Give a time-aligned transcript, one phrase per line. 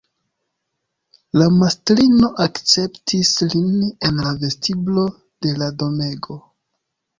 [1.41, 3.69] La mastrino akceptis lin
[4.09, 5.07] en la vestiblo
[5.49, 6.43] de la domego.